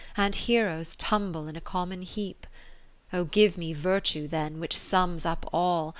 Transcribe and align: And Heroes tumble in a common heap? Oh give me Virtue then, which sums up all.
And 0.17 0.33
Heroes 0.33 0.95
tumble 0.95 1.47
in 1.47 1.55
a 1.55 1.61
common 1.61 2.01
heap? 2.01 2.47
Oh 3.13 3.25
give 3.25 3.55
me 3.55 3.71
Virtue 3.73 4.27
then, 4.27 4.59
which 4.59 4.75
sums 4.75 5.27
up 5.27 5.47
all. 5.53 5.89